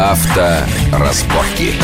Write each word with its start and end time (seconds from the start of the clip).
Авторазборки. 0.00 1.74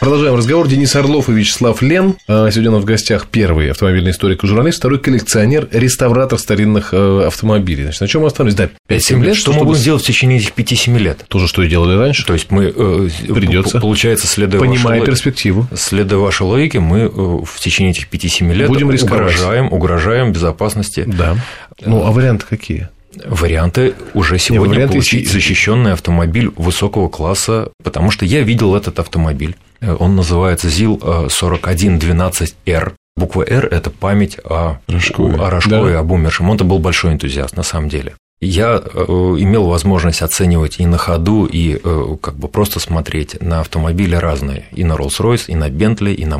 Продолжаем 0.00 0.34
разговор. 0.36 0.66
Денис 0.68 0.96
Орлов 0.96 1.28
и 1.28 1.32
Вячеслав 1.32 1.82
Лен. 1.82 2.16
А, 2.26 2.50
сегодня 2.50 2.70
у 2.70 2.74
нас 2.76 2.82
в 2.82 2.86
гостях 2.86 3.26
первый 3.26 3.70
автомобильный 3.70 4.12
историк 4.12 4.42
и 4.42 4.46
журналист, 4.46 4.78
второй 4.78 4.98
коллекционер, 4.98 5.68
реставратор 5.70 6.38
старинных 6.38 6.94
э, 6.94 7.26
автомобилей. 7.26 7.82
Значит, 7.82 8.00
на 8.00 8.08
чем 8.08 8.22
мы 8.22 8.28
остались? 8.28 8.54
Да, 8.54 8.70
5-7 8.88 9.22
лет. 9.22 9.36
Что 9.36 9.52
мы 9.52 9.66
будем 9.66 9.82
делать 9.82 10.02
в 10.02 10.06
течение 10.06 10.38
этих 10.38 10.54
5-7 10.54 10.98
лет? 10.98 11.26
То 11.28 11.38
же, 11.38 11.46
что 11.46 11.62
и 11.62 11.68
делали 11.68 11.94
раньше. 11.94 12.24
То 12.24 12.32
есть 12.32 12.50
мы 12.50 12.72
э, 12.74 13.08
придется, 13.34 13.80
получается, 13.80 14.26
следуя 14.26 14.58
понимая 14.58 15.00
вашей, 15.00 15.04
перспективу, 15.04 15.66
следуя 15.76 16.18
вашей 16.18 16.44
логике, 16.44 16.80
мы 16.80 17.00
э, 17.00 17.08
в 17.08 17.60
течение 17.60 17.90
этих 17.90 18.08
5-7 18.08 18.50
лет 18.54 18.66
будем 18.66 18.88
угрожаем, 18.88 19.70
угрожаем 19.70 20.32
безопасности. 20.32 21.04
Да. 21.06 21.36
Ну, 21.84 22.06
а 22.06 22.12
варианты 22.12 22.46
какие? 22.48 22.88
Варианты 23.26 23.94
уже 24.14 24.38
сегодня 24.38 24.66
Нет, 24.66 24.70
варианты 24.70 24.92
получить 24.94 25.20
есть... 25.22 25.32
защищенный 25.32 25.92
автомобиль 25.92 26.50
высокого 26.56 27.08
класса, 27.08 27.70
потому 27.82 28.10
что 28.10 28.24
я 28.24 28.42
видел 28.42 28.74
этот 28.74 28.98
автомобиль. 28.98 29.56
Он 29.80 30.16
называется 30.16 30.68
ЗИЛ 30.68 30.96
4112R. 31.28 32.92
Буква 33.16 33.44
«Р»– 33.48 33.66
это 33.70 33.90
память 33.90 34.38
о 34.44 34.78
Рожкове, 34.86 35.36
о 35.36 35.50
Рожкове 35.50 35.94
да. 35.94 35.98
об 36.00 36.12
умершем. 36.12 36.50
Он-то 36.50 36.64
был 36.64 36.78
большой 36.78 37.12
энтузиаст, 37.12 37.56
на 37.56 37.64
самом 37.64 37.88
деле. 37.88 38.14
Я 38.40 38.80
э, 38.80 39.00
имел 39.08 39.66
возможность 39.66 40.22
оценивать 40.22 40.78
и 40.78 40.86
на 40.86 40.96
ходу, 40.96 41.44
и 41.44 41.80
э, 41.82 42.16
как 42.22 42.36
бы 42.36 42.46
просто 42.46 42.78
смотреть 42.78 43.42
на 43.42 43.60
автомобили 43.60 44.14
разные, 44.14 44.66
и 44.70 44.84
на 44.84 44.92
Rolls-Royce, 44.92 45.46
и 45.48 45.56
на 45.56 45.68
Bentley, 45.68 46.14
и 46.14 46.24
на. 46.24 46.38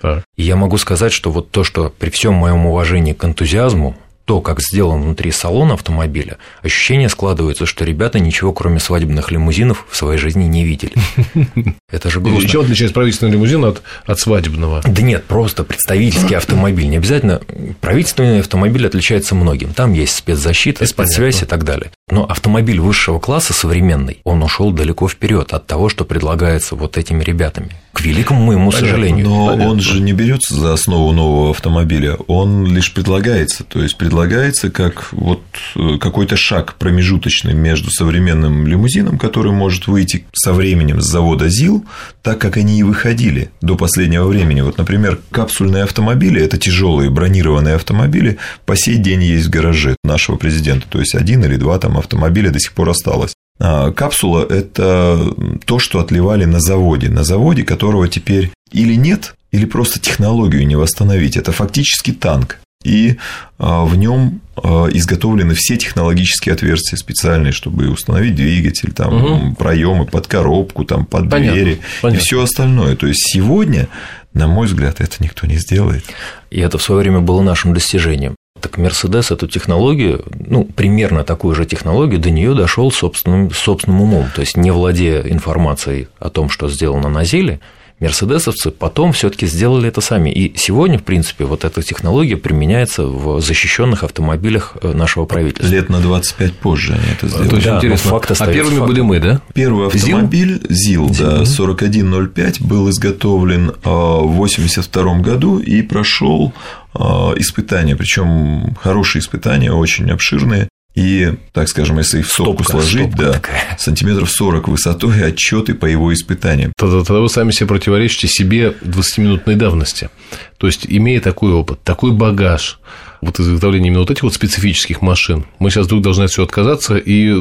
Так. 0.00 0.24
И 0.36 0.42
я 0.42 0.56
могу 0.56 0.78
сказать, 0.78 1.12
что 1.12 1.30
вот 1.30 1.50
то, 1.50 1.62
что 1.62 1.92
при 1.98 2.08
всем 2.08 2.32
моем 2.32 2.64
уважении 2.64 3.12
к 3.12 3.22
энтузиазму, 3.22 3.94
то, 4.24 4.40
как 4.40 4.60
сделан 4.60 5.02
внутри 5.02 5.30
салона 5.30 5.74
автомобиля, 5.74 6.38
ощущение 6.62 7.08
складывается, 7.08 7.66
что 7.66 7.84
ребята 7.84 8.18
ничего, 8.18 8.52
кроме 8.52 8.80
свадебных 8.80 9.30
лимузинов, 9.30 9.86
в 9.88 9.96
своей 9.96 10.18
жизни 10.18 10.44
не 10.44 10.64
видели. 10.64 10.92
Это 11.90 12.10
же 12.10 12.20
грустно. 12.20 12.48
Чем 12.48 12.62
отличается 12.62 12.94
правительственный 12.94 13.32
лимузин 13.32 13.64
от, 13.64 13.82
от 14.06 14.18
свадебного? 14.18 14.82
Да 14.86 15.02
нет, 15.02 15.24
просто 15.24 15.64
представительский 15.64 16.36
автомобиль. 16.36 16.88
Не 16.88 16.96
обязательно. 16.96 17.40
Правительственный 17.80 18.40
автомобиль 18.40 18.86
отличается 18.86 19.34
многим. 19.34 19.74
Там 19.74 19.92
есть 19.92 20.14
спецзащита, 20.16 20.86
спецсвязь 20.86 21.42
и 21.42 21.46
так 21.46 21.64
далее. 21.64 21.90
Но 22.10 22.26
автомобиль 22.26 22.80
высшего 22.80 23.18
класса 23.18 23.54
современный, 23.54 24.20
он 24.24 24.42
ушел 24.42 24.72
далеко 24.72 25.08
вперед 25.08 25.54
от 25.54 25.66
того, 25.66 25.88
что 25.88 26.04
предлагается 26.04 26.76
вот 26.76 26.98
этими 26.98 27.24
ребятами. 27.24 27.70
К 27.94 28.02
великому 28.02 28.44
моему 28.44 28.70
Понятно, 28.70 28.88
сожалению. 28.88 29.26
Но 29.26 29.46
Понятно. 29.46 29.70
он 29.70 29.80
же 29.80 30.00
не 30.02 30.12
берется 30.12 30.54
за 30.54 30.74
основу 30.74 31.12
нового 31.12 31.50
автомобиля, 31.50 32.16
он 32.26 32.66
лишь 32.66 32.92
предлагается. 32.92 33.64
То 33.64 33.82
есть 33.82 33.96
предлагается 33.96 34.70
как 34.70 35.12
вот 35.12 35.40
э, 35.76 35.96
какой-то 35.98 36.36
шаг 36.36 36.74
промежуточный 36.74 37.54
между 37.54 37.90
современным 37.90 38.66
лимузином, 38.66 39.16
который 39.16 39.52
может 39.52 39.86
выйти 39.86 40.26
со 40.34 40.52
временем 40.52 41.00
с 41.00 41.06
завода 41.06 41.48
ЗИЛ, 41.48 41.86
так 42.22 42.38
как 42.38 42.58
они 42.58 42.80
и 42.80 42.82
выходили 42.82 43.50
до 43.62 43.76
последнего 43.76 44.26
времени. 44.26 44.60
Вот, 44.60 44.76
например, 44.76 45.20
капсульные 45.30 45.84
автомобили 45.84 46.42
это 46.42 46.58
тяжелые 46.58 47.08
бронированные 47.08 47.76
автомобили 47.76 48.36
по 48.66 48.76
сей 48.76 48.96
день 48.96 49.22
есть 49.22 49.46
в 49.46 49.50
гараже 49.50 49.96
нашего 50.04 50.36
президента. 50.36 50.86
То 50.90 50.98
есть 50.98 51.14
один 51.14 51.42
или 51.44 51.56
два 51.56 51.78
там 51.78 51.93
автомобиля 52.00 52.50
до 52.50 52.58
сих 52.58 52.72
пор 52.72 52.90
осталось. 52.90 53.34
А, 53.58 53.92
капсула– 53.92 54.44
это 54.50 55.18
то, 55.64 55.78
что 55.78 56.00
отливали 56.00 56.44
на 56.44 56.60
заводе, 56.60 57.08
на 57.08 57.24
заводе, 57.24 57.62
которого 57.62 58.08
теперь 58.08 58.50
или 58.72 58.94
нет, 58.94 59.34
или 59.52 59.64
просто 59.64 60.00
технологию 60.00 60.66
не 60.66 60.76
восстановить. 60.76 61.36
Это 61.36 61.52
фактически 61.52 62.12
танк. 62.12 62.58
И 62.82 63.16
а, 63.58 63.84
в 63.84 63.96
нем 63.96 64.40
а, 64.56 64.88
изготовлены 64.92 65.54
все 65.54 65.76
технологические 65.76 66.52
отверстия 66.52 66.98
специальные, 66.98 67.52
чтобы 67.52 67.88
установить 67.88 68.34
двигатель, 68.34 68.92
там 68.92 69.14
угу. 69.14 69.54
проемы 69.54 70.04
под 70.04 70.26
коробку, 70.26 70.84
там 70.84 71.06
под 71.06 71.30
понятно, 71.30 71.52
двери 71.52 71.80
понятно. 72.02 72.20
и 72.20 72.24
все 72.24 72.42
остальное. 72.42 72.96
То 72.96 73.06
есть 73.06 73.22
сегодня, 73.32 73.88
на 74.34 74.48
мой 74.48 74.66
взгляд, 74.66 75.00
это 75.00 75.16
никто 75.20 75.46
не 75.46 75.56
сделает. 75.56 76.04
И 76.50 76.60
это 76.60 76.76
в 76.76 76.82
свое 76.82 77.00
время 77.00 77.20
было 77.20 77.40
нашим 77.40 77.72
достижением. 77.72 78.34
Так 78.64 78.78
Мерседес 78.78 79.30
эту 79.30 79.46
технологию, 79.46 80.24
ну, 80.38 80.64
примерно 80.64 81.22
такую 81.22 81.54
же 81.54 81.66
технологию, 81.66 82.18
до 82.18 82.30
нее 82.30 82.54
дошел 82.54 82.90
собственным, 82.90 83.50
собственным 83.50 84.00
умом. 84.00 84.30
То 84.34 84.40
есть, 84.40 84.56
не 84.56 84.70
владея 84.70 85.20
информацией 85.20 86.08
о 86.18 86.30
том, 86.30 86.48
что 86.48 86.70
сделано 86.70 87.10
на 87.10 87.24
Зеле, 87.24 87.60
мерседесовцы 88.00 88.70
потом 88.70 89.12
все-таки 89.12 89.46
сделали 89.46 89.88
это 89.88 90.00
сами. 90.00 90.30
И 90.30 90.56
сегодня, 90.56 90.98
в 90.98 91.02
принципе, 91.02 91.44
вот 91.44 91.66
эта 91.66 91.82
технология 91.82 92.38
применяется 92.38 93.04
в 93.04 93.38
защищенных 93.42 94.02
автомобилях 94.02 94.78
э, 94.80 94.94
нашего 94.94 95.26
правительства. 95.26 95.70
Лет 95.70 95.90
на 95.90 96.00
25 96.00 96.54
позже 96.54 96.94
они 96.94 97.12
это 97.12 97.28
сделали. 97.28 97.46
Это 97.46 97.56
очень 97.56 97.70
да, 97.70 97.76
интересно. 97.76 98.10
Факт 98.12 98.40
а 98.40 98.46
первыми 98.46 98.78
факт. 98.78 98.88
были 98.88 99.00
мы, 99.02 99.20
да? 99.20 99.42
Первый 99.52 99.88
автомобиль 99.88 100.62
ЗИЛ, 100.70 101.12
ЗИЛ 101.12 101.20
да, 101.20 101.44
4105 101.44 102.62
был 102.62 102.88
изготовлен 102.88 103.68
э, 103.68 103.72
в 103.84 104.40
1982 104.40 105.18
году 105.18 105.58
и 105.58 105.82
прошел 105.82 106.54
Э, 106.54 106.83
испытания, 106.94 107.96
причем 107.96 108.76
хорошие 108.80 109.20
испытания, 109.20 109.72
очень 109.72 110.10
обширные. 110.10 110.68
И, 110.94 111.34
так 111.52 111.68
скажем, 111.68 111.98
если 111.98 112.20
их 112.20 112.26
в 112.28 112.32
сопку 112.32 112.62
стопка, 112.62 112.70
сложить, 112.70 113.08
стопка 113.08 113.24
да, 113.24 113.32
такая. 113.32 113.76
сантиметров 113.78 114.30
40 114.30 114.68
высотой 114.68 115.24
отчеты 115.24 115.74
по 115.74 115.86
его 115.86 116.14
испытаниям. 116.14 116.72
Тогда, 116.76 116.98
тогда 116.98 117.20
вы 117.20 117.28
сами 117.28 117.50
себе 117.50 117.66
противоречите 117.66 118.28
себе 118.28 118.74
20-минутной 118.80 119.56
давности. 119.56 120.08
То 120.56 120.68
есть, 120.68 120.86
имея 120.88 121.20
такой 121.20 121.52
опыт, 121.52 121.82
такой 121.82 122.12
багаж, 122.12 122.78
вот 123.24 123.40
изготовления 123.40 123.88
именно 123.88 124.00
вот 124.00 124.10
этих 124.10 124.22
вот 124.22 124.34
специфических 124.34 125.02
машин, 125.02 125.44
мы 125.58 125.70
сейчас 125.70 125.86
вдруг 125.86 126.02
должны 126.02 126.24
от 126.24 126.30
всего 126.30 126.44
отказаться 126.44 126.96
и 126.96 127.34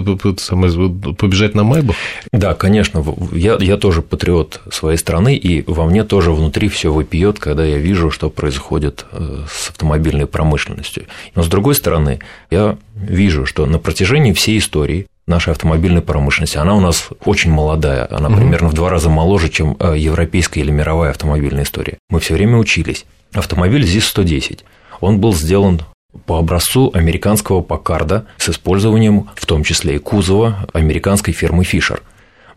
побежать 1.16 1.56
на 1.56 1.64
Майбах? 1.64 1.96
Да, 2.32 2.54
конечно. 2.54 3.04
Я, 3.32 3.58
я 3.60 3.78
тоже 3.78 4.02
патриот 4.02 4.62
своей 4.72 4.98
страны, 4.98 5.36
и 5.36 5.64
во 5.70 5.86
мне 5.86 6.04
тоже 6.04 6.32
внутри 6.32 6.70
все 6.70 6.92
выпьет, 6.92 7.40
когда 7.40 7.66
я 7.66 7.78
вижу, 7.78 8.12
что 8.12 8.30
происходит 8.30 9.06
э, 9.12 9.44
с 9.50 9.70
автомобильной 9.70 10.28
промышленностью. 10.28 11.06
Но 11.36 11.44
с 11.44 11.48
другой 11.48 11.76
стороны, 11.76 12.20
я 12.50 12.78
вижу, 12.96 13.46
что 13.46 13.66
на 13.66 13.80
протяжении 13.80 14.34
всей 14.34 14.58
истории 14.60 15.08
нашей 15.26 15.52
автомобильной 15.52 16.02
промышленности. 16.02 16.58
Она 16.58 16.76
у 16.76 16.82
нас 16.82 17.08
очень 17.24 17.52
молодая, 17.52 18.08
она 18.12 18.28
угу. 18.28 18.38
примерно 18.38 18.68
в 18.68 18.74
два 18.74 18.90
раза 18.90 19.10
моложе, 19.10 19.50
чем 19.50 19.78
э, 19.80 19.96
европейская 19.98 20.60
или 20.60 20.72
мировая 20.72 21.12
автомобильная 21.12 21.64
история. 21.64 21.98
Мы 22.10 22.20
все 22.20 22.34
время 22.34 22.58
учились. 22.58 23.06
Автомобиль 23.34 23.84
ЗИС-110 23.84 24.60
он 25.04 25.20
был 25.20 25.34
сделан 25.34 25.82
по 26.26 26.38
образцу 26.38 26.90
американского 26.94 27.62
Паккарда 27.62 28.26
с 28.38 28.50
использованием 28.50 29.30
в 29.36 29.46
том 29.46 29.64
числе 29.64 29.96
и 29.96 30.00
кузова 30.00 30.68
американской 30.74 31.34
фирмы 31.34 31.66
Фишер. 31.66 32.02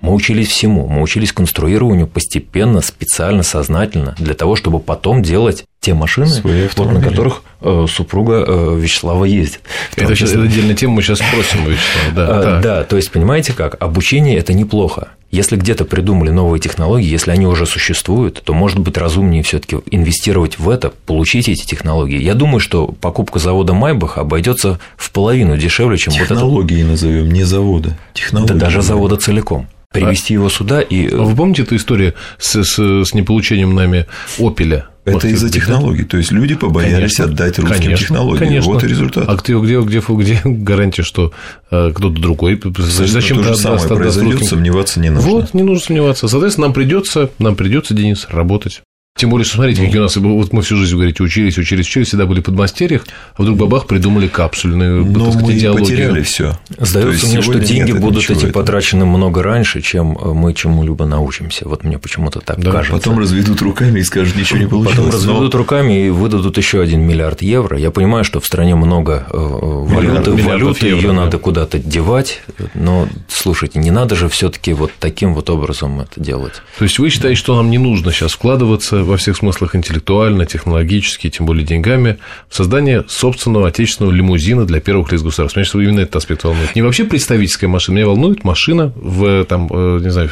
Мы 0.01 0.13
учились 0.13 0.49
всему, 0.49 0.87
мы 0.87 1.03
учились 1.03 1.33
конструированию 1.33 2.07
постепенно, 2.07 2.83
специально, 2.83 3.43
сознательно, 3.43 4.15
для 4.19 4.35
того, 4.35 4.55
чтобы 4.55 4.79
потом 4.79 5.23
делать 5.23 5.65
те 5.81 5.95
машины, 5.95 6.41
вот, 6.77 6.93
на 6.93 7.01
которых 7.01 7.43
э, 7.63 7.87
супруга 7.89 8.45
э, 8.47 8.77
Вячеслава 8.79 9.25
ездит. 9.25 9.63
Это 9.97 10.15
сейчас 10.15 10.35
отдельная 10.35 10.75
тема, 10.75 10.95
мы 10.95 11.03
сейчас 11.03 11.19
спросим 11.19 11.65
Вячеслава. 11.65 12.15
Да, 12.15 12.27
а, 12.29 12.61
да, 12.61 12.85
то 12.85 12.97
есть, 12.97 13.11
понимаете 13.11 13.55
как, 13.55 13.83
обучение– 13.83 14.37
это 14.39 14.53
неплохо. 14.53 15.09
Если 15.31 15.57
где-то 15.57 15.85
придумали 15.85 16.31
новые 16.31 16.61
технологии, 16.61 17.09
если 17.09 17.31
они 17.31 17.47
уже 17.47 17.67
существуют, 17.67 18.43
то, 18.43 18.55
может 18.55 18.79
быть, 18.79 18.97
разумнее 18.97 19.43
все 19.43 19.59
таки 19.59 19.79
инвестировать 19.91 20.59
в 20.59 20.69
это, 20.71 20.93
получить 21.05 21.49
эти 21.49 21.67
технологии. 21.67 22.23
Я 22.23 22.35
думаю, 22.35 22.61
что 22.61 22.87
покупка 22.87 23.39
завода 23.39 23.75
Майбах 23.75 24.19
обойдется 24.19 24.79
в 24.97 25.11
половину 25.11 25.57
дешевле, 25.57 25.99
чем 25.99 26.13
технологии 26.13 26.29
вот 26.29 26.37
это. 26.37 26.75
Технологии 26.75 26.83
назовем, 26.83 27.33
не 27.33 27.45
завода. 27.45 27.99
Технологии. 28.15 28.53
Да 28.53 28.55
даже 28.55 28.83
завода 28.83 29.17
целиком 29.17 29.69
привести 29.93 30.35
его 30.35 30.49
сюда 30.49 30.81
и. 30.81 31.09
А 31.09 31.23
вы 31.23 31.35
помните 31.35 31.63
эту 31.63 31.77
историю 31.77 32.15
с, 32.39 32.63
с, 32.63 33.05
с 33.05 33.15
неполучением 33.15 33.75
нами 33.75 34.07
опеля? 34.39 34.87
Это 35.07 35.29
из-за 35.29 35.49
технологий. 35.49 36.05
То 36.05 36.17
есть 36.17 36.33
люди 36.33 36.55
побоялись 36.55 37.17
конечно, 37.17 37.25
отдать 37.25 37.59
русским 37.59 37.83
конечно, 37.83 38.07
технологиям. 38.07 38.39
Конечно. 38.39 38.73
Вот 38.73 38.85
и 38.85 38.89
результат. 38.89 39.25
А 39.29 39.37
где, 39.37 39.59
где, 39.59 39.81
где, 39.81 40.03
где 40.07 40.41
гарантия, 40.45 41.03
что 41.03 41.33
э, 41.71 41.93
кто-то 41.95 42.21
другой 42.21 42.61
зачем 42.77 43.39
то 43.39 43.55
же 43.55 43.57
самое 43.57 43.87
произойдет, 43.87 44.45
сомневаться 44.45 45.01
не 45.01 45.11
нужно. 45.11 45.31
Вот, 45.31 45.55
не 45.55 45.63
нужно 45.63 45.85
сомневаться. 45.87 46.29
Соответственно, 46.29 46.67
нам 46.67 46.75
придется, 46.75 47.31
нам 47.39 47.55
придется, 47.55 47.95
Денис, 47.95 48.27
работать. 48.31 48.83
Тем 49.17 49.31
более, 49.31 49.47
что 49.47 49.57
смотрите, 49.57 49.83
какие 49.83 49.99
у 49.99 50.03
нас, 50.03 50.15
вот 50.17 50.53
мы 50.53 50.61
всю 50.61 50.77
жизнь, 50.77 50.95
говорите, 50.95 51.23
учились, 51.23 51.57
учились, 51.57 51.87
учились, 51.87 52.09
всегда 52.09 52.27
были 52.27 52.41
подмастерьях, 52.41 53.07
а 53.35 53.43
вдруг 53.43 53.57
бабах 53.57 53.87
придумали 53.87 54.29
капсульную 54.29 55.07
Но 55.07 55.31
сказать, 55.31 55.43
мы 55.43 55.53
идеологию. 55.55 55.87
потеряли 55.87 56.23
все. 56.23 56.59
Сдается 56.79 57.27
мне, 57.27 57.41
что 57.41 57.59
деньги 57.59 57.93
будут 57.93 58.29
эти 58.29 58.47
потрачены 58.47 59.07
много 59.07 59.43
раньше, 59.43 59.81
чем 59.81 60.19
э, 60.19 60.35
мы 60.35 60.53
чему-либо 60.53 61.07
научимся. 61.07 61.67
Вот 61.67 61.83
мне 61.83 61.99
почему-то 61.99 62.41
так 62.41 62.61
да, 62.61 62.71
кажется. 62.71 62.99
Потом 62.99 63.19
разведут 63.19 63.63
руками 63.63 64.01
и 64.01 64.03
скажут, 64.03 64.37
ничего 64.37 64.59
не 64.59 64.67
получилось. 64.67 64.97
Потом 64.97 65.11
разведут 65.11 65.53
но... 65.55 65.59
руками 65.59 66.07
и 66.07 66.11
выдадут 66.11 66.59
еще 66.59 66.83
один 66.83 67.01
миллиард 67.01 67.41
евро. 67.41 67.79
Я 67.79 67.91
понимаю, 67.91 68.23
что 68.23 68.41
в 68.41 68.47
стране 68.47 68.75
много 68.75 69.27
э, 69.31 69.37
валюты, 69.39 70.33
валюты 70.33 70.89
ее 70.89 71.09
да. 71.09 71.15
надо 71.15 71.39
куда-то 71.39 71.79
девать, 71.79 72.43
но 72.75 73.09
слушайте, 73.29 73.79
не 73.79 73.91
надо 73.91 74.15
же 74.15 74.29
все-таки 74.29 74.75
вот 74.75 74.91
таким 75.01 75.35
вот 75.35 75.49
образом 75.49 76.03
это 76.03 76.21
делать. 76.21 76.55
То 76.79 76.85
есть 76.85 76.99
вы 76.99 77.09
считаете, 77.09 77.39
что 77.39 77.57
нам 77.57 77.71
не 77.71 77.79
нужно 77.79 78.13
сейчас 78.13 78.33
вкладываться 78.33 79.06
во 79.07 79.17
всех 79.17 79.37
смыслах 79.37 79.75
интеллектуально, 79.75 80.47
технологически, 80.47 81.31
тем 81.31 81.47
более 81.47 81.65
деньгами, 81.65 82.19
в 82.49 82.55
создание 82.55 83.05
собственного 83.09 83.69
отечественного 83.69 84.13
лимузина 84.13 84.67
для 84.67 84.81
первых 84.81 85.13
лиц 85.13 85.23
государства. 85.23 85.61
Меня 85.61 85.89
именно 85.89 86.01
этот 86.01 86.17
аспект 86.17 86.45
волнует. 86.45 86.75
Не 86.75 86.83
вообще 86.83 87.05
представительская 87.05 87.69
машина, 87.69 87.97
меня 87.97 88.07
волнует 88.07 88.45
машина 88.45 88.93
в, 88.97 89.45
там, 89.45 89.69
э, 89.71 90.01
не 90.03 90.11
знаю, 90.11 90.29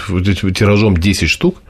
тиражом 0.53 0.97
10 0.97 1.29
штук 1.29 1.62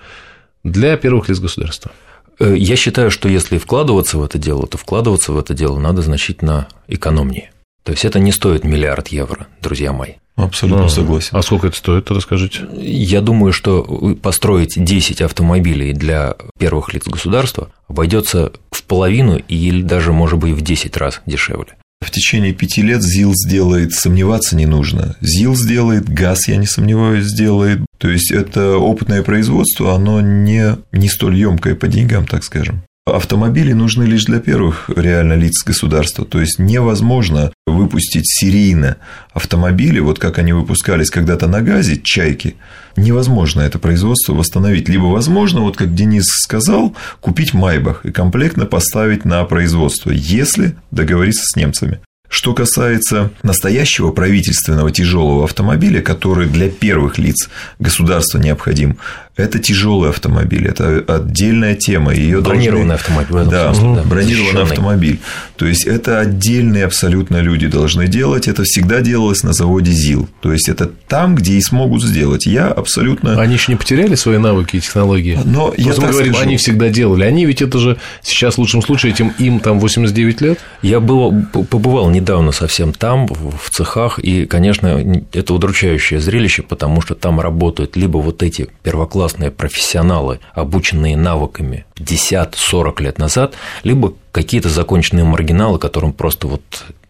для 0.65 0.97
первых 0.97 1.29
лиц 1.29 1.39
государства. 1.39 1.93
Э, 2.39 2.55
я 2.56 2.77
считаю, 2.77 3.11
что 3.11 3.29
если 3.29 3.59
вкладываться 3.59 4.19
в 4.19 4.25
это 4.25 4.39
дело, 4.39 4.67
то 4.67 4.79
вкладываться 4.79 5.33
в 5.33 5.39
это 5.39 5.55
дело 5.55 5.79
надо 5.79 6.03
значительно 6.03 6.69
экономнее. 6.89 7.50
То 7.85 7.93
есть 7.93 8.05
это 8.05 8.19
не 8.19 8.33
стоит 8.33 8.65
миллиард 8.65 9.09
евро, 9.09 9.47
друзья 9.61 9.93
мои. 9.93 10.15
Абсолютно 10.37 10.87
а, 10.87 10.89
согласен. 10.89 11.37
А 11.37 11.43
сколько 11.43 11.69
это 11.69 11.77
стоит, 11.77 12.11
расскажите? 12.11 12.67
Я 12.77 13.21
думаю, 13.21 13.53
что 13.53 14.17
построить 14.21 14.73
10 14.77 15.21
автомобилей 15.21 15.93
для 15.93 16.35
первых 16.59 16.93
лиц 16.93 17.05
государства 17.07 17.71
обойдется 17.89 18.53
в 18.73 18.83
половину 18.83 19.37
или 19.37 19.83
даже, 19.83 20.13
может 20.13 20.39
быть, 20.39 20.55
в 20.55 20.61
10 20.61 20.97
раз 20.97 21.21
дешевле. 21.27 21.77
В 22.05 22.11
течение 22.11 22.53
пяти 22.53 22.83
лет 22.83 23.03
ЗИЛ 23.03 23.33
сделает, 23.35 23.93
сомневаться 23.93 24.57
не 24.57 24.67
нужно. 24.67 25.17
ЗИЛ 25.21 25.55
сделает, 25.55 26.09
ГАЗ, 26.09 26.49
я 26.49 26.57
не 26.57 26.67
сомневаюсь, 26.67 27.27
сделает. 27.27 27.81
То 27.99 28.09
есть 28.11 28.33
это 28.33 28.77
опытное 28.77 29.23
производство, 29.23 29.95
оно 29.95 30.21
не, 30.21 30.77
не 30.93 31.09
столь 31.09 31.37
емкое 31.37 31.75
по 31.77 31.87
деньгам, 31.87 32.27
так 32.27 32.45
скажем. 32.45 32.83
Автомобили 33.06 33.75
нужны 33.75 34.05
лишь 34.05 34.25
для 34.25 34.41
первых 34.41 34.89
реально 34.89 35.35
лиц 35.35 35.62
государства. 35.62 36.25
То 36.25 36.41
есть 36.41 36.59
невозможно 36.59 37.53
выпустить 37.67 38.27
серийно 38.27 38.97
автомобили, 39.35 40.01
вот 40.01 40.19
как 40.19 40.39
они 40.39 40.55
выпускались 40.55 41.11
когда-то 41.11 41.47
на 41.47 41.61
газе, 41.61 42.01
чайки. 42.03 42.56
Невозможно 42.97 43.61
это 43.61 43.79
производство 43.79 44.33
восстановить. 44.33 44.89
Либо 44.89 45.05
возможно, 45.05 45.61
вот 45.61 45.77
как 45.77 45.95
Денис 45.95 46.25
сказал, 46.25 46.97
купить 47.21 47.53
Майбах 47.53 48.06
и 48.06 48.11
комплектно 48.11 48.65
поставить 48.65 49.27
на 49.27 49.45
производство, 49.45 50.11
если 50.11 50.75
договориться 50.91 51.45
с 51.45 51.57
немцами. 51.57 52.00
Что 52.31 52.55
касается 52.55 53.31
настоящего 53.43 54.11
правительственного 54.11 54.91
тяжелого 54.91 55.45
автомобиля, 55.45 56.00
который 56.00 56.49
для 56.49 56.69
первых 56.69 57.19
лиц 57.19 57.49
государства 57.79 58.39
необходим, 58.39 58.97
это 59.37 59.59
тяжелый 59.59 60.11
автомобиль, 60.11 60.69
это 60.69 61.05
отдельная 61.09 61.75
тема. 61.75 62.15
Ее 62.15 62.41
бронированный 62.41 62.89
должны... 62.89 63.21
автомобиль. 63.21 63.51
Да, 63.51 63.75
смысле, 63.75 63.95
да, 63.97 64.09
бронированный 64.09 64.37
защищенный. 64.37 64.63
автомобиль. 64.63 65.21
То 65.57 65.67
есть 65.67 65.87
это 65.87 66.21
отдельные 66.21 66.85
абсолютно 66.85 67.39
люди 67.39 67.67
должны 67.67 68.07
делать. 68.07 68.47
Это 68.47 68.63
всегда 68.63 69.01
делалось 69.01 69.43
на 69.43 69.53
заводе 69.53 69.91
ЗИЛ. 69.91 70.29
То 70.41 70.53
есть 70.53 70.69
это 70.69 70.89
там, 71.09 71.35
где 71.35 71.55
и 71.55 71.61
смогут 71.61 72.05
сделать. 72.05 72.47
Я 72.47 72.69
абсолютно. 72.69 73.41
Они 73.41 73.55
еще 73.55 73.73
не 73.73 73.77
потеряли 73.77 74.15
свои 74.15 74.39
навыки 74.39 74.77
и 74.77 74.81
технологии. 74.81 75.39
Но 75.45 75.73
Просто 75.73 75.83
я 75.83 75.95
мы 75.95 76.13
говорим, 76.13 76.33
скажу. 76.35 76.49
они 76.49 76.57
всегда 76.57 76.89
делали. 76.89 77.25
Они 77.25 77.45
ведь 77.45 77.61
это 77.61 77.79
же 77.79 77.97
сейчас 78.23 78.55
в 78.55 78.59
лучшем 78.59 78.83
случае 78.83 79.13
этим 79.13 79.33
им 79.39 79.59
там 79.59 79.81
89 79.81 80.41
лет. 80.43 80.61
Я 80.83 81.01
был, 81.01 81.35
побывал 81.53 82.09
недавно 82.09 82.53
совсем 82.53 82.93
там, 82.93 83.27
в 83.27 83.71
цехах, 83.71 84.21
и, 84.21 84.47
конечно, 84.47 85.25
это 85.33 85.55
удручающее 85.55 86.21
зрелище, 86.21 86.63
потому 86.63 87.01
что 87.01 87.17
там 87.17 87.41
работают 87.41 87.97
либо 87.97 88.19
вот 88.19 88.43
эти 88.43 88.69
первоклассные 88.83 89.24
классные 89.25 89.50
профессионалы, 89.50 90.41
обученные 90.53 91.17
навыками 91.17 91.87
50-40 91.97 93.03
лет 93.03 93.19
назад, 93.19 93.55
либо 93.82 94.12
какие-то 94.32 94.69
законченные 94.69 95.25
маргиналы, 95.25 95.79
которым 95.79 96.12
просто 96.12 96.47
вот 96.47 96.61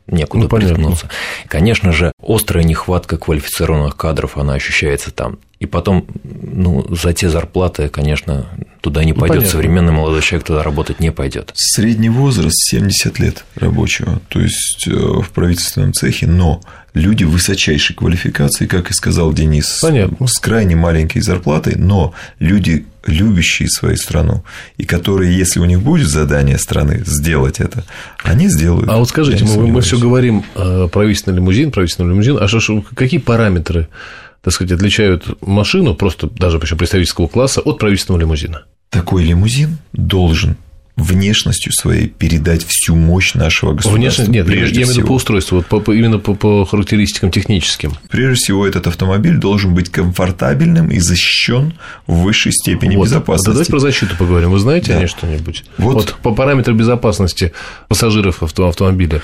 некуда 0.07 0.45
ну, 0.45 0.49
приткнуться. 0.49 1.09
Конечно 1.49 1.93
же, 1.93 2.13
острая 2.23 2.65
нехватка 2.65 3.17
квалифицированных 3.17 3.97
кадров, 3.97 4.37
она 4.37 4.55
ощущается 4.55 5.11
там. 5.11 5.39
И 5.61 5.67
потом, 5.67 6.07
ну, 6.23 6.85
за 6.95 7.13
те 7.13 7.31
зарплаты, 7.31 7.89
конечно, 7.89 8.47
туда 8.81 9.03
не 9.03 9.13
ну, 9.13 9.21
пойдет. 9.21 9.45
Ну, 9.45 9.49
Современный 9.49 9.93
молодой 9.93 10.21
человек 10.21 10.47
туда 10.47 10.63
работать 10.63 11.01
не 11.01 11.11
пойдет. 11.11 11.53
Средний 11.55 12.11
возраст 12.11 12.57
70 12.71 13.19
лет 13.19 13.45
рабочего, 13.55 14.21
то 14.29 14.41
есть 14.41 14.87
э, 14.87 14.91
в 14.91 15.31
правительственном 15.31 15.95
цехе, 15.95 16.27
но 16.27 16.61
люди 16.93 17.25
высочайшей 17.25 17.97
квалификации, 17.97 18.67
как 18.67 18.91
и 18.91 18.95
сказал 18.95 19.33
Денис, 19.33 19.79
Понятно. 19.81 20.27
с 20.27 20.39
крайне 20.39 20.77
маленькой 20.77 21.21
зарплатой, 21.23 21.77
но 21.77 22.13
люди, 22.39 22.85
любящие 23.07 23.69
свою 23.69 23.97
страну, 23.97 24.45
и 24.77 24.85
которые, 24.85 25.37
если 25.37 25.61
у 25.61 25.65
них 25.65 25.81
будет 25.81 26.09
задание 26.09 26.59
страны 26.59 27.03
сделать 27.05 27.61
это, 27.61 27.85
они 28.23 28.49
сделают. 28.49 28.89
А 28.89 28.97
вот 28.97 29.09
скажите, 29.09 29.45
мы, 29.45 29.67
мы 29.67 29.81
все 29.81 29.99
говорим 29.99 30.45
э, 30.55 30.89
правительственный 30.91 31.37
лимузин, 31.37 31.71
правительственный 31.71 32.11
лимузин, 32.11 32.39
а 32.41 32.49
что, 32.49 32.85
какие 32.95 33.21
параметры, 33.21 33.89
так 34.43 34.53
сказать, 34.53 34.73
отличают 34.73 35.41
машину, 35.41 35.95
просто 35.95 36.29
даже 36.29 36.59
причем 36.59 36.79
представительского 36.79 37.27
класса, 37.27 37.61
от 37.61 37.79
правительственного 37.79 38.21
лимузина? 38.21 38.65
Такой 38.91 39.25
лимузин 39.25 39.79
должен 39.93 40.57
внешностью 40.97 41.73
своей 41.73 42.09
передать 42.09 42.65
всю 42.65 42.95
мощь 42.95 43.35
нашего 43.35 43.73
государства. 43.73 43.97
Внешность 43.97 44.31
нет, 44.31 44.47
прежде 44.47 44.81
я 44.81 44.83
имею 44.83 44.95
в 44.95 44.97
виду 44.99 45.07
по 45.09 45.13
устройству, 45.15 45.65
вот 45.69 45.85
по, 45.85 45.93
именно 45.93 46.19
по, 46.19 46.35
по 46.35 46.65
характеристикам 46.65 47.31
техническим. 47.31 47.93
Прежде 48.09 48.37
всего, 48.37 48.67
этот 48.67 48.87
автомобиль 48.87 49.37
должен 49.37 49.75
быть 49.75 49.91
комфортабельным 49.91 50.91
и 50.91 51.01
защищен 51.01 51.75
в 52.07 52.23
высшей 52.23 52.53
степени 52.53 52.95
вот. 52.95 53.07
безопасности. 53.07 53.51
давайте 53.51 53.71
про 53.71 53.79
защиту 53.81 54.17
поговорим. 54.17 54.51
Вы 54.51 54.59
знаете 54.61 54.93
да. 54.93 54.99
о 54.99 55.01
ней 55.01 55.09
что-нибудь? 55.09 55.65
Вот. 55.79 55.95
вот 55.95 56.15
по 56.23 56.33
параметрам 56.33 56.77
безопасности 56.77 57.53
пассажиров 57.89 58.43
авто, 58.43 58.69
автомобиля. 58.69 59.21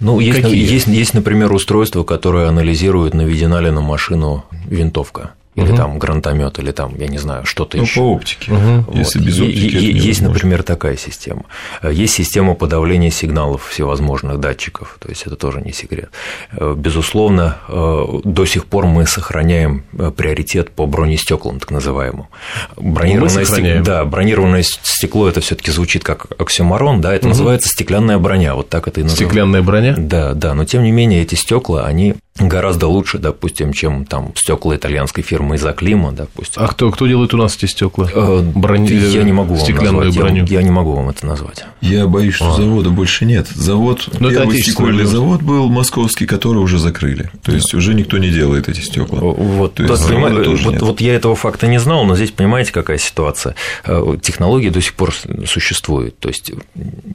Ну, 0.00 0.18
есть, 0.20 0.44
есть, 0.48 0.86
есть, 0.88 1.14
например, 1.14 1.52
устройство, 1.52 2.02
которое 2.02 2.48
анализирует, 2.48 3.14
наведена 3.14 3.60
ли 3.60 3.70
на 3.70 3.80
машину 3.80 4.44
винтовка 4.68 5.30
или 5.56 5.70
угу. 5.70 5.76
там 5.76 5.98
гранатомет, 5.98 6.58
или 6.58 6.70
там, 6.70 6.94
я 6.96 7.08
не 7.08 7.18
знаю, 7.18 7.44
что-то 7.46 7.76
ну, 7.76 7.82
еще. 7.82 8.00
по 8.00 8.12
оптике. 8.12 8.52
Угу. 8.52 8.92
Если 8.96 9.18
без 9.18 9.40
оптики. 9.40 9.76
Есть, 9.76 10.20
например, 10.20 10.62
такая 10.62 10.96
система. 10.96 11.44
Есть 11.82 12.14
система 12.14 12.54
подавления 12.54 13.10
сигналов 13.10 13.66
всевозможных 13.68 14.38
датчиков, 14.38 14.96
то 15.00 15.08
есть 15.08 15.26
это 15.26 15.36
тоже 15.36 15.60
не 15.62 15.72
секрет. 15.72 16.10
Безусловно, 16.52 17.56
до 17.68 18.44
сих 18.44 18.66
пор 18.66 18.86
мы 18.86 19.06
сохраняем 19.06 19.84
приоритет 20.16 20.70
по 20.70 20.86
бронестеклам, 20.86 21.58
так 21.58 21.70
называемому. 21.70 22.28
Бронированное, 22.76 23.44
стекло, 23.44 23.82
да, 23.82 24.04
бронированное 24.04 24.62
стекло 24.62 25.28
это 25.28 25.40
все-таки 25.40 25.70
звучит 25.70 26.04
как 26.04 26.26
оксюмарон, 26.38 27.00
да, 27.00 27.14
это 27.14 27.26
угу. 27.26 27.30
называется 27.30 27.70
стеклянная 27.70 28.18
броня, 28.18 28.54
вот 28.54 28.68
так 28.68 28.88
это 28.88 29.00
и 29.00 29.02
называется. 29.02 29.24
Стеклянная 29.24 29.62
броня? 29.62 29.94
Да, 29.96 30.34
да, 30.34 30.54
но 30.54 30.66
тем 30.66 30.82
не 30.82 30.92
менее 30.92 31.22
эти 31.22 31.34
стекла, 31.34 31.86
они 31.86 32.14
гораздо 32.38 32.86
лучше, 32.86 33.18
допустим, 33.18 33.72
чем 33.72 34.04
там 34.04 34.32
стекла 34.36 34.76
итальянской 34.76 35.22
фирмы 35.22 35.56
Изоклима, 35.56 36.12
допустим. 36.12 36.62
А 36.62 36.68
кто, 36.68 36.90
кто 36.90 37.06
делает 37.06 37.32
у 37.34 37.36
нас 37.36 37.56
эти 37.56 37.66
стекла? 37.66 38.08
Э, 38.12 38.42
Брони... 38.42 38.88
Я 38.88 39.22
не 39.22 39.32
могу 39.32 39.54
вам 39.54 39.94
назвать. 39.94 40.16
Броню. 40.16 40.44
Я, 40.46 40.58
я 40.58 40.62
не 40.62 40.70
могу 40.70 40.92
вам 40.92 41.08
это 41.08 41.26
назвать. 41.26 41.64
Я 41.80 42.06
боюсь, 42.06 42.34
что 42.34 42.52
а. 42.52 42.56
завода 42.56 42.90
больше 42.90 43.24
нет. 43.24 43.48
Завод, 43.48 44.08
Но 44.18 44.28
ну, 44.28 44.30
первый 44.30 44.60
стекольный 44.60 45.04
завод 45.04 45.42
был 45.42 45.68
московский, 45.68 46.26
который 46.26 46.58
уже 46.58 46.78
закрыли. 46.78 47.30
То 47.42 47.52
есть 47.52 47.74
уже 47.74 47.94
никто 47.94 48.18
не 48.18 48.30
делает 48.30 48.68
эти 48.68 48.80
стекла. 48.80 49.20
Вот, 49.20 49.74
То 49.74 49.84
есть, 49.84 50.08
понимаете, 50.08 50.42
тоже 50.42 50.64
вот, 50.64 50.72
нет. 50.72 50.82
вот 50.82 51.00
я 51.00 51.14
этого 51.14 51.34
факта 51.34 51.66
не 51.66 51.78
знал, 51.78 52.04
но 52.04 52.16
здесь 52.16 52.30
понимаете, 52.30 52.72
какая 52.72 52.98
ситуация. 52.98 53.54
Э, 53.84 54.16
технологии 54.20 54.68
до 54.68 54.80
сих 54.80 54.94
пор 54.94 55.14
существуют. 55.46 56.18
То 56.18 56.28
есть, 56.28 56.52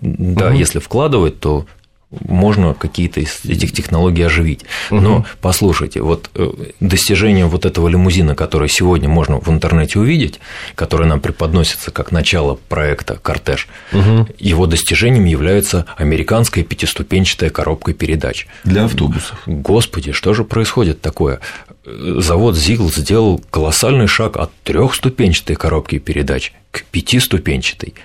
да, 0.01 0.48
угу. 0.48 0.56
если 0.56 0.80
вкладывать, 0.80 1.40
то 1.40 1.66
можно 2.12 2.74
какие-то 2.74 3.22
из 3.22 3.46
этих 3.46 3.72
технологий 3.72 4.24
оживить. 4.24 4.65
Но 4.89 5.18
угу. 5.18 5.25
послушайте, 5.41 6.01
вот 6.01 6.30
э, 6.36 6.51
достижение 6.80 7.46
вот 7.46 7.65
этого 7.65 7.88
лимузина, 7.88 8.36
которое 8.36 8.68
сегодня 8.68 9.08
можно 9.08 9.39
в 9.39 9.50
интернете 9.50 10.00
увидеть, 10.00 10.39
которое 10.75 11.06
нам 11.06 11.22
преподносится 11.22 11.91
как 11.91 12.12
начало 12.12 12.60
проекта 12.70 13.15
«Кортеж», 13.22 13.68
угу. 13.94 14.27
его 14.38 14.65
достижением 14.68 15.25
является 15.25 15.86
американская 15.98 16.63
пятиступенчатая 16.63 17.50
коробка 17.50 17.94
передач. 17.94 18.48
Для 18.63 18.86
автобусов. 18.86 19.41
Господи, 19.46 20.12
что 20.12 20.34
же 20.34 20.44
происходит 20.44 21.01
такое? 21.01 21.39
Завод 21.86 22.58
«Зигл» 22.58 22.91
сделал 22.91 23.41
колоссальный 23.50 24.08
шаг 24.08 24.38
от 24.38 24.51
трехступенчатой 24.63 25.56
коробки 25.56 25.98
передач 25.98 26.53
к 26.72 26.84
пятиступенчатой 26.84 27.96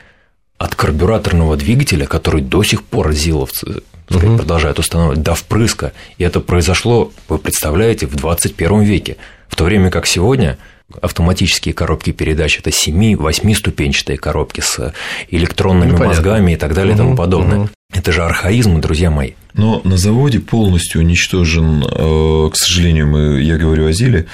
от 0.59 0.75
карбюраторного 0.75 1.57
двигателя, 1.57 2.07
который 2.07 2.41
до 2.41 2.63
сих 2.63 2.83
пор 2.83 3.13
зиловцы 3.13 3.83
так 4.07 4.19
сказать, 4.19 4.29
угу. 4.29 4.39
продолжают 4.39 4.79
устанавливать, 4.79 5.23
до 5.23 5.35
впрыска. 5.35 5.93
И 6.19 6.25
это 6.25 6.41
произошло, 6.41 7.11
вы 7.29 7.39
представляете, 7.39 8.07
в 8.07 8.15
21 8.15 8.83
веке. 8.83 9.17
В 9.49 9.57
то 9.57 9.65
время 9.65 9.91
как 9.91 10.07
сегодня 10.07 10.59
автоматические 11.03 11.75
коробки 11.75 12.13
передач 12.13 12.59
это 12.59 12.71
7-8 12.71 13.55
ступенчатые 13.55 14.19
коробки 14.19 14.61
с 14.61 14.95
электронными 15.31 15.93
ну, 15.93 16.05
мозгами 16.05 16.53
и 16.53 16.57
так 16.57 16.75
далее 16.75 16.95
угу, 16.95 17.03
и 17.03 17.05
тому 17.05 17.17
подобное. 17.17 17.59
Угу. 17.59 17.69
Это 17.95 18.13
же 18.13 18.23
архаизм, 18.23 18.81
друзья 18.81 19.11
мои. 19.11 19.33
Но 19.55 19.81
на 19.85 19.97
заводе 19.97 20.41
полностью 20.41 21.01
уничтожен, 21.01 21.83
э, 21.83 22.51
к 22.53 22.57
сожалению, 22.57 23.09
мы, 23.09 23.41
я 23.41 23.57
говорю 23.57 23.87
о 23.87 23.93
Зиле, 23.93 24.27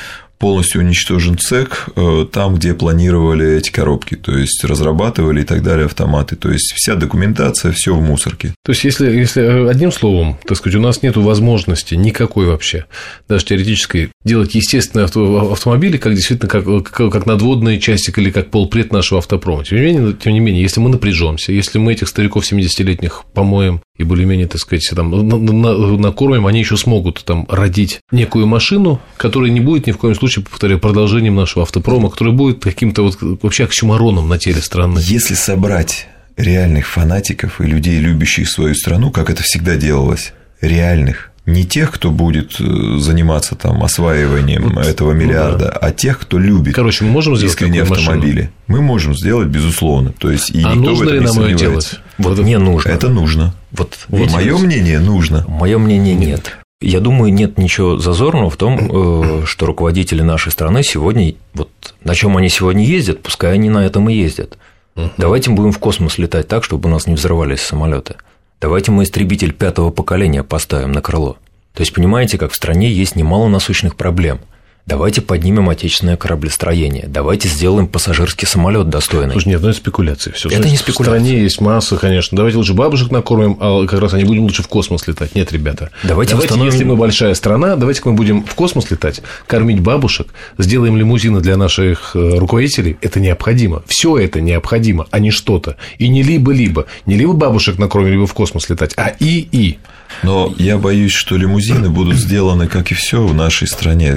полностью 0.42 0.80
уничтожен 0.80 1.38
цех 1.38 1.88
э, 1.94 2.26
там, 2.32 2.56
где 2.56 2.74
планировали 2.74 3.58
эти 3.58 3.70
коробки, 3.70 4.16
то 4.16 4.36
есть 4.36 4.64
разрабатывали 4.64 5.42
и 5.42 5.44
так 5.44 5.62
далее 5.62 5.86
автоматы. 5.86 6.34
То 6.34 6.50
есть 6.50 6.72
вся 6.74 6.96
документация, 6.96 7.70
все 7.70 7.94
в 7.94 8.02
мусорке. 8.02 8.52
То 8.64 8.72
есть, 8.72 8.82
если, 8.82 9.08
если 9.08 9.40
э, 9.40 9.70
одним 9.70 9.92
словом, 9.92 10.36
так 10.44 10.56
сказать, 10.56 10.76
у 10.76 10.82
нас 10.82 11.00
нет 11.02 11.16
возможности 11.16 11.94
никакой 11.94 12.46
вообще, 12.46 12.86
даже 13.28 13.44
теоретической, 13.44 14.10
делать 14.24 14.54
естественные 14.54 15.04
авто, 15.04 15.52
автомобили, 15.52 15.96
как 15.96 16.14
действительно 16.14 16.48
как, 16.48 16.64
как, 16.84 17.12
как 17.12 17.26
надводные 17.26 17.80
части 17.80 18.12
или 18.16 18.30
как 18.30 18.50
полпред 18.50 18.92
нашего 18.92 19.18
автопрома. 19.18 19.64
Тем 19.64 19.78
не, 19.78 19.84
менее, 19.84 20.12
тем 20.12 20.32
не 20.32 20.40
менее, 20.40 20.62
если 20.62 20.80
мы 20.80 20.90
напряжемся, 20.90 21.52
если 21.52 21.78
мы 21.78 21.92
этих 21.92 22.08
стариков 22.08 22.50
70-летних 22.50 23.24
помоем 23.34 23.80
и 23.96 24.04
более-менее, 24.04 24.46
так 24.46 24.60
сказать, 24.60 24.88
там, 24.94 25.10
на, 25.10 25.38
на, 25.38 25.96
накормим, 25.96 26.46
они 26.46 26.60
еще 26.60 26.76
смогут 26.76 27.24
там 27.24 27.46
родить 27.48 28.00
некую 28.10 28.46
машину, 28.46 29.00
которая 29.16 29.50
не 29.50 29.60
будет 29.60 29.86
ни 29.86 29.92
в 29.92 29.98
коем 29.98 30.14
случае, 30.14 30.44
повторяю, 30.44 30.80
продолжением 30.80 31.36
нашего 31.36 31.62
автопрома, 31.62 32.10
которая 32.10 32.34
будет 32.34 32.62
каким-то 32.62 33.02
вот 33.02 33.18
вообще 33.42 33.64
оксюмароном 33.64 34.28
на 34.28 34.38
теле 34.38 34.60
страны. 34.60 35.00
Если 35.02 35.34
собрать 35.34 36.06
реальных 36.36 36.86
фанатиков 36.86 37.60
и 37.60 37.64
людей, 37.64 37.98
любящих 37.98 38.48
свою 38.48 38.74
страну, 38.74 39.10
как 39.10 39.30
это 39.30 39.42
всегда 39.42 39.76
делалось, 39.76 40.32
реальных, 40.60 41.31
не 41.44 41.64
тех, 41.64 41.90
кто 41.90 42.10
будет 42.10 42.60
э, 42.60 42.98
заниматься 42.98 43.56
там 43.56 43.82
осваиванием 43.82 44.74
вот, 44.74 44.86
этого 44.86 45.12
миллиарда, 45.12 45.64
ну, 45.64 45.70
да. 45.70 45.78
а 45.78 45.90
тех, 45.90 46.20
кто 46.20 46.38
любит. 46.38 46.74
Короче, 46.74 47.04
мы 47.04 47.10
можем 47.10 47.36
сделать 47.36 47.52
искренние 47.52 47.82
автомобили. 47.82 48.32
Машину? 48.32 48.52
Мы 48.68 48.80
можем 48.80 49.16
сделать, 49.16 49.48
безусловно. 49.48 50.12
То 50.12 50.30
есть 50.30 50.50
и 50.50 50.62
а 50.62 50.74
никто 50.74 50.90
нужно 50.90 51.04
в 51.04 51.08
этом 51.08 51.14
ли 51.14 51.24
нам 51.24 51.46
ее 51.46 51.56
делать? 51.56 52.00
Вот 52.18 52.38
мне 52.38 52.58
нужно. 52.58 52.88
Это 52.88 53.08
нужно. 53.08 53.54
Вот, 53.72 53.98
вот 54.08 54.30
мое 54.30 54.56
мнение 54.56 55.00
нужно. 55.00 55.44
Мое 55.48 55.78
мнение 55.78 56.14
нет. 56.14 56.58
Я 56.80 57.00
думаю, 57.00 57.32
нет 57.32 57.58
ничего 57.58 57.98
зазорного 57.98 58.50
в 58.50 58.56
том, 58.56 59.42
э, 59.42 59.42
что 59.46 59.66
руководители 59.66 60.22
нашей 60.22 60.52
страны 60.52 60.84
сегодня, 60.84 61.34
вот 61.54 61.70
на 62.04 62.14
чем 62.14 62.36
они 62.36 62.48
сегодня 62.48 62.84
ездят, 62.84 63.20
пускай 63.20 63.54
они 63.54 63.68
на 63.68 63.84
этом 63.84 64.08
и 64.08 64.14
ездят. 64.14 64.58
Угу. 64.94 65.10
Давайте 65.16 65.50
мы 65.50 65.56
будем 65.56 65.72
в 65.72 65.78
космос 65.78 66.18
летать 66.18 66.46
так, 66.46 66.62
чтобы 66.62 66.88
у 66.88 66.92
нас 66.92 67.06
не 67.06 67.14
взрывались 67.14 67.60
самолеты. 67.60 68.14
Давайте 68.62 68.92
мы 68.92 69.02
истребитель 69.02 69.52
пятого 69.52 69.90
поколения 69.90 70.44
поставим 70.44 70.92
на 70.92 71.02
крыло. 71.02 71.36
То 71.74 71.80
есть, 71.80 71.92
понимаете, 71.92 72.38
как 72.38 72.52
в 72.52 72.56
стране 72.56 72.90
есть 72.90 73.16
немало 73.16 73.48
насущных 73.48 73.96
проблем– 73.96 74.40
Давайте 74.84 75.20
поднимем 75.20 75.68
отечественное 75.68 76.16
кораблестроение. 76.16 77.04
Давайте 77.06 77.48
сделаем 77.48 77.86
пассажирский 77.86 78.48
самолет 78.48 78.88
достойный. 78.88 79.32
Слушай, 79.32 79.50
нет, 79.50 79.62
ну 79.62 79.68
это 79.68 79.78
спекуляции. 79.78 80.32
Все. 80.32 80.48
Это 80.48 80.68
не 80.68 80.76
спекуляция. 80.76 81.20
В 81.20 81.22
стране 81.22 81.42
есть 81.42 81.60
масса, 81.60 81.96
конечно. 81.96 82.36
Давайте 82.36 82.58
лучше 82.58 82.74
бабушек 82.74 83.12
накормим, 83.12 83.56
а 83.60 83.86
как 83.86 84.00
раз 84.00 84.12
они 84.14 84.24
будем 84.24 84.42
лучше 84.42 84.64
в 84.64 84.68
космос 84.68 85.06
летать. 85.06 85.36
Нет, 85.36 85.52
ребята. 85.52 85.90
Давайте, 86.02 86.32
давайте 86.32 86.54
установим... 86.54 86.72
если 86.72 86.84
мы 86.84 86.96
большая 86.96 87.34
страна, 87.34 87.76
давайте 87.76 88.02
мы 88.04 88.12
будем 88.12 88.44
в 88.44 88.54
космос 88.56 88.90
летать, 88.90 89.22
кормить 89.46 89.78
бабушек, 89.80 90.28
сделаем 90.58 90.96
лимузины 90.96 91.40
для 91.40 91.56
наших 91.56 92.16
э, 92.16 92.38
руководителей. 92.38 92.96
Это 93.00 93.20
необходимо. 93.20 93.84
Все 93.86 94.18
это 94.18 94.40
необходимо, 94.40 95.06
а 95.12 95.20
не 95.20 95.30
что-то. 95.30 95.76
И 95.98 96.08
не 96.08 96.24
либо-либо. 96.24 96.86
Не 97.06 97.14
либо 97.14 97.34
бабушек 97.34 97.78
накормим, 97.78 98.10
либо 98.10 98.26
в 98.26 98.34
космос 98.34 98.68
летать, 98.68 98.94
а 98.96 99.08
и-и. 99.08 99.78
Но 100.22 100.54
я 100.58 100.76
боюсь, 100.78 101.12
что 101.12 101.36
лимузины 101.36 101.88
будут 101.88 102.16
сделаны, 102.16 102.68
как 102.68 102.92
и 102.92 102.94
все 102.94 103.26
в 103.26 103.34
нашей 103.34 103.66
стране 103.66 104.16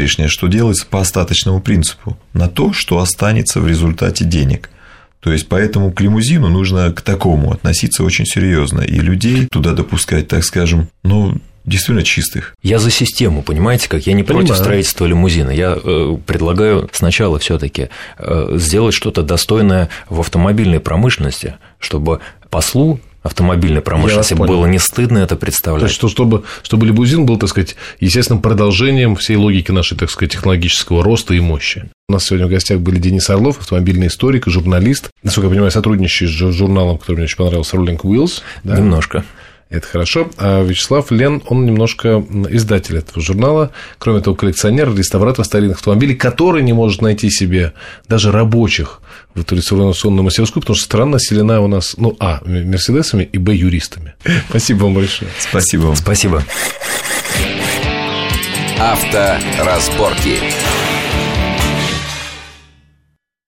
теперешнее, 0.00 0.28
что 0.28 0.46
делается 0.46 0.86
по 0.86 1.00
остаточному 1.00 1.60
принципу, 1.60 2.16
на 2.32 2.48
то, 2.48 2.72
что 2.72 3.00
останется 3.00 3.60
в 3.60 3.66
результате 3.66 4.24
денег. 4.24 4.70
То 5.20 5.30
есть, 5.32 5.48
поэтому 5.48 5.92
к 5.92 6.00
лимузину 6.00 6.48
нужно 6.48 6.90
к 6.92 7.02
такому 7.02 7.52
относиться 7.52 8.02
очень 8.02 8.24
серьезно, 8.24 8.80
и 8.80 8.98
людей 8.98 9.46
туда 9.52 9.72
допускать, 9.72 10.28
так 10.28 10.42
скажем, 10.44 10.88
ну, 11.02 11.34
действительно 11.66 12.02
чистых. 12.02 12.54
Я 12.62 12.78
за 12.78 12.90
систему, 12.90 13.42
понимаете, 13.42 13.90
как 13.90 14.06
я 14.06 14.14
не 14.14 14.22
Понимаю. 14.22 14.46
против 14.46 14.62
строительства 14.62 15.04
лимузина. 15.04 15.50
Я 15.50 15.76
э, 15.76 16.16
предлагаю 16.26 16.88
сначала 16.92 17.38
все-таки 17.38 17.90
э, 18.16 18.56
сделать 18.56 18.94
что-то 18.94 19.22
достойное 19.22 19.90
в 20.08 20.20
автомобильной 20.20 20.80
промышленности, 20.80 21.56
чтобы 21.78 22.20
послу 22.48 22.98
автомобильной 23.22 23.82
промышленности 23.82 24.34
было 24.34 24.66
не 24.66 24.78
стыдно 24.78 25.18
это 25.18 25.36
представлять. 25.36 25.80
То 25.80 25.86
есть, 25.86 25.96
что, 25.96 26.08
чтобы, 26.08 26.44
чтобы 26.62 26.86
лимузин 26.86 27.26
был, 27.26 27.38
так 27.38 27.50
сказать, 27.50 27.76
естественным 28.00 28.42
продолжением 28.42 29.16
всей 29.16 29.36
логики 29.36 29.70
нашей, 29.70 29.96
так 29.96 30.10
сказать, 30.10 30.32
технологического 30.32 31.04
роста 31.04 31.34
и 31.34 31.40
мощи. 31.40 31.90
У 32.08 32.12
нас 32.12 32.24
сегодня 32.24 32.46
в 32.46 32.50
гостях 32.50 32.80
были 32.80 32.98
Денис 32.98 33.28
Орлов, 33.30 33.58
автомобильный 33.58 34.08
историк 34.08 34.46
и 34.46 34.50
журналист. 34.50 35.10
Насколько 35.22 35.46
я 35.46 35.50
понимаю, 35.50 35.70
сотрудничающий 35.70 36.26
с 36.26 36.54
журналом, 36.54 36.98
который 36.98 37.16
мне 37.16 37.24
очень 37.24 37.36
понравился, 37.36 37.76
Rolling 37.76 38.00
Wheels. 38.00 38.42
Да? 38.64 38.76
Немножко. 38.76 39.24
Это 39.70 39.86
хорошо. 39.86 40.28
А 40.36 40.64
Вячеслав 40.64 41.12
Лен, 41.12 41.42
он 41.46 41.64
немножко 41.64 42.24
издатель 42.50 42.98
этого 42.98 43.22
журнала. 43.22 43.70
Кроме 43.98 44.20
того, 44.20 44.34
коллекционер, 44.34 44.92
реставратор 44.94 45.44
старинных 45.44 45.76
автомобилей, 45.78 46.16
который 46.16 46.62
не 46.62 46.72
может 46.72 47.02
найти 47.02 47.30
себе 47.30 47.72
даже 48.08 48.32
рабочих 48.32 49.00
в 49.34 49.50
реставрационную 49.52 50.24
мастерскую, 50.24 50.62
потому 50.62 50.74
что 50.74 50.84
страна 50.84 51.12
населена 51.12 51.60
у 51.60 51.68
нас, 51.68 51.94
ну, 51.96 52.16
а, 52.18 52.40
мерседесами 52.44 53.22
и, 53.32 53.38
б, 53.38 53.54
юристами. 53.54 54.14
Спасибо 54.48 54.84
вам 54.84 54.94
большое. 54.94 55.30
Спасибо 55.38 55.82
вам. 55.82 55.96
Спасибо. 55.96 56.42
Авторазборки. 58.80 60.38